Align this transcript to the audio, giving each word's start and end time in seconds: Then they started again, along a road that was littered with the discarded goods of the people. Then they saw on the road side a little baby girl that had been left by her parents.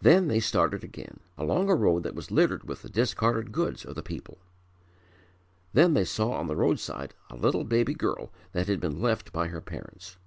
Then 0.00 0.28
they 0.28 0.38
started 0.38 0.84
again, 0.84 1.18
along 1.36 1.68
a 1.68 1.74
road 1.74 2.04
that 2.04 2.14
was 2.14 2.30
littered 2.30 2.68
with 2.68 2.82
the 2.82 2.88
discarded 2.88 3.50
goods 3.50 3.84
of 3.84 3.96
the 3.96 4.02
people. 4.04 4.38
Then 5.72 5.92
they 5.94 6.04
saw 6.04 6.34
on 6.34 6.46
the 6.46 6.54
road 6.54 6.78
side 6.78 7.14
a 7.30 7.34
little 7.34 7.64
baby 7.64 7.94
girl 7.94 8.30
that 8.52 8.68
had 8.68 8.78
been 8.78 9.00
left 9.02 9.32
by 9.32 9.48
her 9.48 9.60
parents. 9.60 10.18